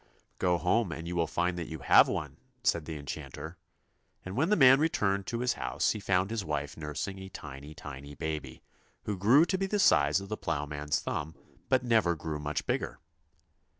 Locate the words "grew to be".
9.15-9.67